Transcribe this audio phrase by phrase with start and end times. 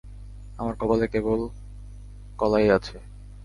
[0.59, 1.39] আমার কপালে কেবল
[2.39, 2.95] কলাই আছে।